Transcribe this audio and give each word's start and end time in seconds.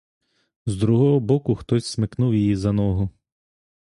З 0.65 0.77
другого 0.77 1.19
боку 1.19 1.55
хтось 1.55 1.85
смикнув 1.85 2.35
її 2.35 2.55
за 2.55 2.71
ногу. 2.71 3.09